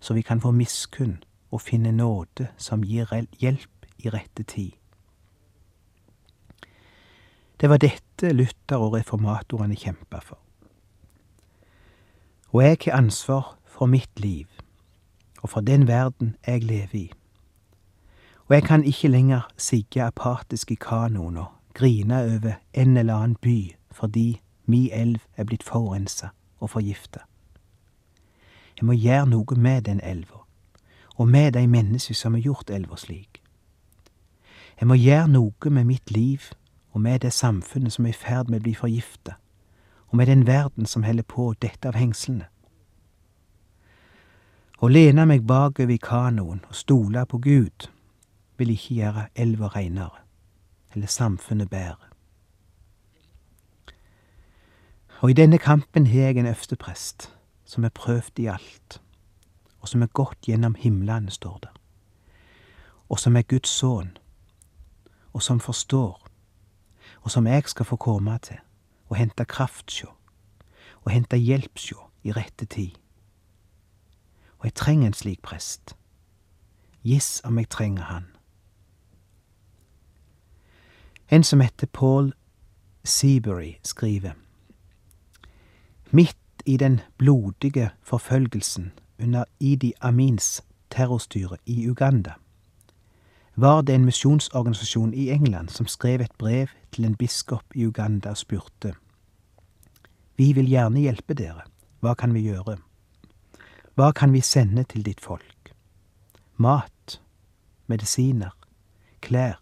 så 0.00 0.14
vi 0.14 0.22
kan 0.22 0.40
få 0.40 0.50
miskunn 0.50 1.24
og 1.50 1.60
finne 1.60 1.92
nåde 1.92 2.48
som 2.56 2.84
gir 2.84 3.26
hjelp 3.40 3.86
i 3.98 4.10
rette 4.10 4.42
tid. 4.42 4.72
Det 7.60 7.70
var 7.70 7.76
dette 7.76 8.32
Luther 8.32 8.76
og 8.76 8.92
reformatorene 8.92 9.76
kjempa 9.76 10.20
for. 10.20 10.38
Og 12.52 12.62
jeg 12.62 12.76
har 12.84 12.98
ansvar 12.98 13.56
for 13.64 13.86
mitt 13.86 14.20
liv 14.20 14.46
og 15.42 15.50
for 15.50 15.60
den 15.60 15.86
verden 15.88 16.36
jeg 16.46 16.64
lever 16.64 16.94
i. 16.94 17.12
Og 18.48 18.54
jeg 18.54 18.62
kan 18.62 18.84
ikke 18.84 19.08
lenger 19.08 19.40
sigge 19.56 20.02
apatisk 20.02 20.70
i 20.70 20.74
kanoen 20.74 21.36
og 21.36 21.46
grine 21.74 22.22
over 22.22 22.52
en 22.72 22.96
eller 22.96 23.14
annen 23.14 23.36
by 23.36 23.74
fordi 23.90 24.40
mi 24.66 24.90
elv 24.90 25.20
er 25.36 25.44
blitt 25.44 25.62
forurensa 25.62 26.28
og 26.60 26.70
forgifta. 26.70 27.18
Jeg 28.76 28.86
må 28.86 28.92
gjøre 28.92 29.26
noe 29.26 29.56
med 29.56 29.82
den 29.82 30.00
elva, 30.00 30.44
og 31.16 31.28
med 31.28 31.52
de 31.52 31.66
menneskene 31.66 32.16
som 32.16 32.34
har 32.34 32.40
gjort 32.40 32.70
elva 32.70 32.96
slik. 32.96 33.42
Jeg 34.80 34.88
må 34.88 34.94
gjøre 34.94 35.28
noe 35.28 35.70
med 35.70 35.84
mitt 35.84 36.10
liv 36.10 36.40
og 36.92 37.00
med 37.00 37.20
det 37.20 37.32
samfunnet 37.32 37.92
som 37.92 38.06
er 38.06 38.12
i 38.12 38.20
ferd 38.20 38.50
med 38.50 38.60
å 38.60 38.62
bli 38.62 38.74
forgifta, 38.74 39.32
og 40.08 40.16
med 40.16 40.26
den 40.26 40.46
verden 40.46 40.86
som 40.86 41.02
holder 41.02 41.24
på 41.24 41.48
å 41.48 41.56
dette 41.60 41.88
av 41.88 41.96
hengslene. 41.96 42.46
Å 44.78 44.88
lene 44.88 45.24
meg 45.26 45.46
bakover 45.48 45.94
i 45.94 45.98
kanoen 45.98 46.60
og 46.68 46.74
stole 46.76 47.24
på 47.26 47.38
Gud 47.38 47.88
vil 48.58 48.70
ikke 48.70 48.94
gjøre 48.94 49.26
elva 49.34 49.66
reinere, 49.66 50.22
eller 50.94 51.06
samfunnet 51.06 51.70
bedre. 51.70 51.96
Og 55.20 55.30
i 55.30 55.32
denne 55.32 55.58
kampen 55.58 56.06
har 56.06 56.20
jeg 56.20 56.36
en 56.36 56.46
øversteprest 56.46 57.32
som 57.64 57.84
er 57.84 57.88
prøvd 57.88 58.38
i 58.38 58.46
alt, 58.46 59.02
og 59.80 59.88
som 59.88 60.02
er 60.02 60.12
gått 60.12 60.46
gjennom 60.46 60.74
himlene, 60.74 61.30
står 61.30 61.58
det, 61.62 61.70
og 63.08 63.18
som 63.18 63.36
er 63.36 63.42
Guds 63.42 63.68
sønn, 63.68 64.16
og 65.32 65.42
som 65.42 65.60
forstår 65.60 66.26
og 67.26 67.30
som 67.30 67.46
jeg 67.46 67.62
skal 67.66 67.86
få 67.86 67.96
komme 67.96 68.38
til 68.38 68.58
og 69.08 69.16
hente 69.16 69.44
kraft 69.44 69.90
sjå, 69.90 70.06
og 71.02 71.10
hente 71.10 71.36
hjelp 71.36 71.78
sjå 71.78 71.98
i 72.22 72.32
rette 72.32 72.66
tid. 72.66 72.94
Og 74.58 74.64
jeg 74.64 74.74
trenger 74.74 75.06
en 75.06 75.14
slik 75.14 75.42
prest. 75.42 75.96
Giss 77.02 77.40
om 77.44 77.58
jeg 77.58 77.68
trenger 77.68 78.02
han. 78.02 78.26
En 81.30 81.44
som 81.44 81.60
heter 81.60 81.86
Paul 81.86 82.32
Seabury, 83.04 83.74
skriver 83.82 84.32
Midt 86.10 86.36
i 86.66 86.76
den 86.76 87.00
blodige 87.18 87.90
forfølgelsen 88.02 88.92
under 89.22 89.44
Idi 89.60 89.92
Amins 90.00 90.62
terrorstyre 90.90 91.56
i 91.66 91.88
Uganda 91.90 92.32
var 93.56 93.82
det 93.82 93.94
en 93.94 94.04
misjonsorganisasjon 94.04 95.14
i 95.14 95.30
England 95.30 95.68
som 95.68 95.86
skrev 95.86 96.20
et 96.20 96.32
brev 96.38 96.68
til 96.92 97.04
en 97.04 97.16
biskop 97.16 97.64
i 97.74 97.86
Uganda 97.86 98.30
og 98.30 98.36
spurte 98.36 98.92
Vi 100.36 100.52
vil 100.52 100.68
gjerne 100.68 101.00
hjelpe 101.00 101.34
dere, 101.34 101.62
hva 102.00 102.12
kan 102.14 102.34
vi 102.34 102.42
gjøre? 102.44 102.76
Hva 103.96 104.10
kan 104.12 104.32
vi 104.32 104.40
sende 104.40 104.84
til 104.84 105.04
ditt 105.04 105.20
folk? 105.20 105.72
Mat, 106.56 107.20
medisiner, 107.86 108.52
klær. 109.20 109.56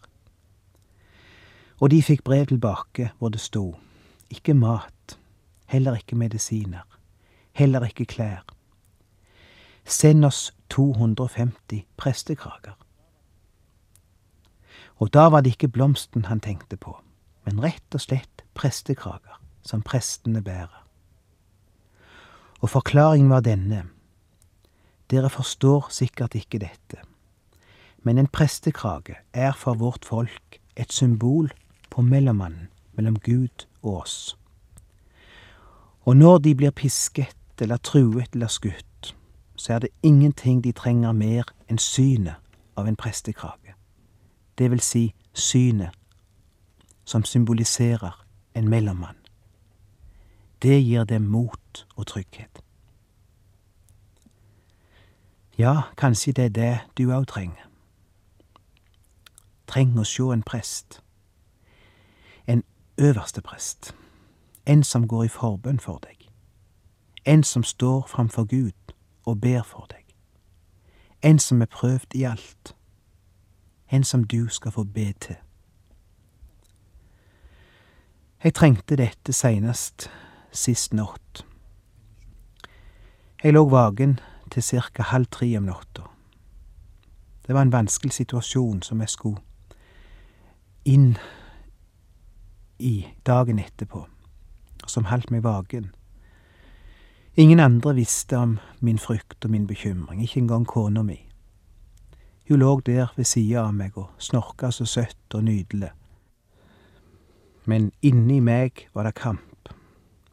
Og 1.79 1.91
de 1.91 2.03
fikk 2.03 2.23
brev 2.23 2.45
tilbake 2.45 3.11
hvor 3.17 3.29
det 3.29 3.41
sto 3.43 3.75
ikke 4.29 4.53
mat, 4.53 5.17
heller 5.65 5.95
ikke 5.95 6.15
medisiner, 6.15 6.85
heller 7.53 7.83
ikke 7.85 8.05
klær. 8.05 8.45
Send 9.85 10.25
oss 10.25 10.55
250 10.69 11.85
prestekrager. 11.97 12.73
Og 14.95 15.13
da 15.13 15.27
var 15.29 15.41
det 15.41 15.55
ikke 15.55 15.67
blomsten 15.67 16.25
han 16.25 16.39
tenkte 16.39 16.77
på, 16.77 16.95
men 17.45 17.61
rett 17.63 17.95
og 17.95 18.01
slett 18.01 18.45
prestekrager 18.53 19.41
som 19.65 19.83
prestene 19.83 20.41
bærer. 20.41 20.85
Og 22.61 22.69
forklaringen 22.69 23.29
var 23.29 23.43
denne. 23.45 23.83
Dere 25.11 25.29
forstår 25.29 25.91
sikkert 25.91 26.35
ikke 26.35 26.59
dette, 26.63 27.03
men 28.01 28.17
en 28.17 28.27
prestekrage 28.27 29.19
er 29.33 29.51
for 29.53 29.73
vårt 29.73 30.05
folk 30.05 30.59
et 30.75 30.93
symbol 30.93 31.51
på 31.95 32.01
mellommannen 32.01 32.67
mellom 32.93 33.19
Gud 33.19 33.67
og 33.81 34.01
oss. 34.01 34.37
Og 36.01 36.17
når 36.17 36.37
de 36.37 36.55
blir 36.55 36.71
pisket 36.71 37.61
eller 37.61 37.77
truet 37.77 38.33
eller 38.33 38.47
skutt, 38.47 39.15
så 39.55 39.73
er 39.73 39.79
det 39.79 39.89
ingenting 40.03 40.63
de 40.63 40.71
trenger 40.71 41.11
mer 41.11 41.47
enn 41.69 41.79
synet 41.79 42.35
av 42.75 42.87
en 42.87 42.95
prestekrage. 42.95 43.75
Det 44.57 44.71
vil 44.71 44.79
si 44.79 45.13
synet 45.33 45.95
som 47.05 47.23
symboliserer 47.23 48.25
en 48.55 48.69
mellommann. 48.69 49.17
Det 50.61 50.83
gir 50.83 51.03
dem 51.03 51.21
mot 51.21 51.87
og 51.95 52.07
trygghet. 52.07 52.61
Ja, 55.57 55.81
kanskje 55.97 56.31
det 56.31 56.45
er 56.45 56.49
det 56.49 56.79
du 56.97 57.11
òg 57.15 57.27
trenger. 57.27 57.69
Trenger 59.67 60.03
å 60.03 60.07
sjå 60.07 60.31
en 60.33 60.43
prest. 60.43 61.04
Øverste 62.97 63.41
prest. 63.41 63.95
En 64.65 64.83
som 64.83 65.07
går 65.07 65.23
i 65.23 65.27
forbønn 65.27 65.79
for 65.79 65.97
deg. 65.97 66.29
En 67.25 67.43
som 67.43 67.63
står 67.63 68.07
framfor 68.07 68.43
Gud 68.43 68.93
og 69.25 69.41
ber 69.41 69.63
for 69.63 69.87
deg. 69.89 70.05
En 71.21 71.39
som 71.39 71.61
er 71.61 71.65
prøvd 71.65 72.15
i 72.15 72.23
alt. 72.23 72.75
En 73.91 74.03
som 74.03 74.23
du 74.23 74.47
skal 74.47 74.71
få 74.71 74.83
be 74.83 75.13
til. 75.19 75.35
Jeg 78.43 78.53
trengte 78.53 78.95
dette 78.95 79.33
seinest 79.33 80.09
sist 80.51 80.93
natt. 80.93 81.45
Jeg 83.43 83.53
lå 83.53 83.69
vaken 83.69 84.19
til 84.51 84.63
cirka 84.63 85.03
halv 85.03 85.25
tre 85.31 85.57
om 85.57 85.63
natta. 85.63 86.01
Det 87.47 87.55
var 87.55 87.61
en 87.61 87.71
vanskelig 87.71 88.13
situasjon 88.13 88.81
som 88.81 89.01
jeg 89.01 89.09
skulle 89.09 89.41
inn 90.85 91.17
i 92.79 93.05
dagen 93.25 93.59
etterpå, 93.59 94.05
som 94.87 95.07
holdt 95.09 95.31
meg 95.31 95.43
vaken. 95.43 95.91
Ingen 97.35 97.59
andre 97.59 97.95
visste 97.95 98.37
om 98.37 98.59
min 98.79 98.99
frykt 98.99 99.45
og 99.45 99.51
min 99.51 99.67
bekymring, 99.67 100.21
ikke 100.23 100.39
engang 100.39 100.65
kona 100.67 101.03
mi. 101.03 101.19
Hun 102.47 102.59
lå 102.59 102.79
der 102.85 103.13
ved 103.15 103.25
sida 103.25 103.65
av 103.65 103.73
meg 103.73 103.97
og 103.97 104.11
snorka 104.19 104.69
så 104.71 104.85
søtt 104.85 105.33
og 105.33 105.43
nydelig. 105.43 105.91
Men 107.65 107.91
inni 108.01 108.39
meg 108.39 108.85
var 108.93 109.03
det 109.03 109.15
kamp, 109.17 109.69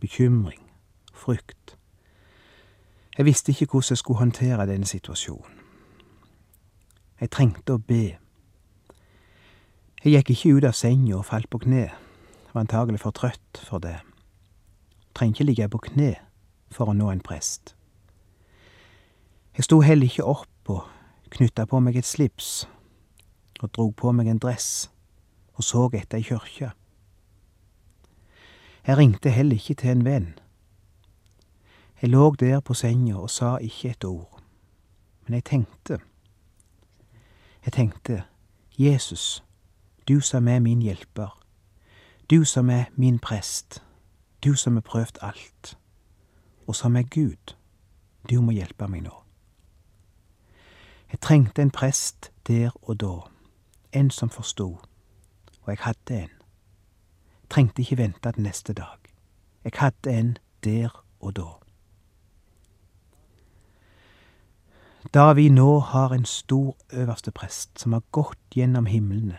bekymring, 0.00 0.60
frykt. 1.14 1.76
Jeg 3.16 3.24
visste 3.24 3.52
ikke 3.52 3.66
hvordan 3.66 3.90
jeg 3.90 3.98
skulle 3.98 4.18
håndtere 4.18 4.66
denne 4.66 4.86
situasjonen. 4.86 5.58
Jeg 7.20 7.30
trengte 7.30 7.76
å 7.76 7.78
be. 7.78 8.18
Jeg 10.04 10.12
gikk 10.16 10.30
ikke 10.34 10.54
ut 10.56 10.64
av 10.66 10.74
senga 10.74 11.16
og 11.20 11.26
falt 11.28 11.46
på 11.50 11.60
kne, 11.62 11.84
var 12.52 12.60
antagelig 12.60 13.00
for 13.00 13.10
trøtt 13.10 13.62
for 13.68 13.78
det. 13.78 13.98
Trenger 15.14 15.34
ikke 15.34 15.44
ligge 15.44 15.68
på 15.68 15.78
kne 15.88 16.14
for 16.72 16.88
å 16.88 16.96
nå 16.96 17.10
en 17.12 17.24
prest. 17.24 17.74
Jeg 19.56 19.64
sto 19.68 19.80
heller 19.84 20.08
ikke 20.08 20.24
opp 20.24 20.72
og 20.72 20.86
knytta 21.32 21.66
på 21.68 21.80
meg 21.80 21.96
et 22.00 22.08
slips 22.08 22.66
og 23.60 23.72
drog 23.76 23.96
på 23.96 24.12
meg 24.12 24.28
en 24.28 24.40
dress 24.40 24.88
og 25.54 25.64
så 25.64 25.88
etter 25.92 26.18
ei 26.18 26.24
kyrkje. 26.26 26.70
Jeg 28.86 28.98
ringte 28.98 29.30
heller 29.30 29.60
ikke 29.60 29.74
til 29.74 29.90
en 29.90 30.04
venn. 30.04 30.30
Jeg 32.02 32.10
lå 32.10 32.34
der 32.40 32.60
på 32.60 32.74
senga 32.74 33.20
og 33.20 33.30
sa 33.30 33.56
ikke 33.62 33.90
et 33.90 34.04
ord, 34.04 34.40
men 35.22 35.34
jeg 35.34 35.44
tenkte. 35.44 35.98
Jeg 37.64 37.72
tenkte, 37.72 38.22
Jesus, 38.78 39.44
du 40.08 40.20
som 40.20 40.48
er 40.48 40.58
min 40.58 40.82
hjelper, 40.82 41.41
du 42.32 42.44
som 42.44 42.70
er 42.70 42.84
min 42.96 43.18
prest, 43.18 43.82
du 44.44 44.54
som 44.54 44.72
har 44.72 44.80
prøvd 44.80 45.18
alt, 45.20 45.78
og 46.66 46.76
som 46.76 46.96
er 46.96 47.02
Gud, 47.02 47.54
du 48.30 48.40
må 48.40 48.54
hjelpe 48.56 48.88
meg 48.88 49.02
nå. 49.04 49.12
Jeg 51.12 51.20
trengte 51.20 51.62
en 51.62 51.70
prest 51.70 52.30
der 52.48 52.70
og 52.82 53.00
da, 53.00 53.12
en 53.92 54.10
som 54.10 54.30
forsto, 54.30 54.80
og 55.62 55.68
jeg 55.68 55.78
hadde 55.80 56.22
en. 56.22 56.32
Jeg 57.42 57.48
trengte 57.50 57.82
ikke 57.82 57.98
vente 58.00 58.32
til 58.32 58.42
neste 58.42 58.72
dag. 58.72 59.12
Jeg 59.64 59.72
hadde 59.76 60.18
en 60.18 60.36
der 60.64 61.04
og 61.20 61.36
da. 61.36 61.48
Da 65.14 65.32
vi 65.32 65.48
nå 65.48 65.78
har 65.78 66.14
en 66.16 66.24
stor 66.24 66.76
øverste 66.92 67.30
prest 67.30 67.80
som 67.80 67.92
har 67.92 68.02
gått 68.10 68.38
gjennom 68.56 68.86
himlene, 68.86 69.36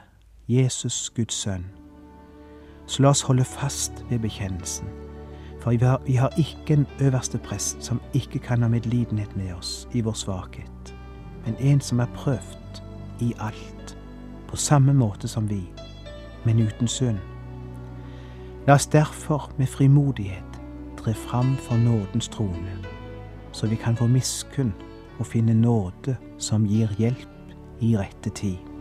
Jesus 0.47 1.10
Guds 1.10 1.34
sønn, 1.34 1.82
så 2.85 3.03
la 3.03 3.09
oss 3.09 3.21
holde 3.21 3.43
fast 3.43 4.05
ved 4.09 4.19
bekjennelsen. 4.19 4.87
For 5.61 5.71
vi 5.71 5.77
har, 5.85 6.01
vi 6.05 6.13
har 6.13 6.33
ikke 6.37 6.73
en 6.73 6.87
øverste 7.01 7.37
prest 7.37 7.83
som 7.83 8.01
ikke 8.13 8.39
kan 8.39 8.61
ha 8.61 8.67
medlidenhet 8.67 9.37
med 9.37 9.53
oss 9.53 9.87
i 9.93 10.01
vår 10.01 10.13
svakhet, 10.13 10.95
men 11.45 11.55
en 11.59 11.81
som 11.81 11.99
er 11.99 12.11
prøvd 12.15 12.81
i 13.19 13.33
alt, 13.39 13.97
på 14.47 14.55
samme 14.55 14.93
måte 14.93 15.27
som 15.27 15.49
vi, 15.49 15.61
men 16.43 16.59
uten 16.59 16.87
synd. 16.87 17.19
La 18.67 18.73
oss 18.73 18.87
derfor 18.87 19.51
med 19.57 19.67
frimodighet 19.67 20.59
tre 20.97 21.13
fram 21.13 21.55
for 21.57 21.75
nådens 21.75 22.27
trone, 22.27 22.77
så 23.51 23.67
vi 23.67 23.75
kan 23.75 23.95
få 23.95 24.07
miskunn 24.07 24.73
og 25.19 25.25
finne 25.25 25.53
nåde 25.53 26.15
som 26.37 26.65
gir 26.65 26.91
hjelp 26.97 27.29
i 27.81 27.97
rette 27.97 28.29
tid. 28.29 28.72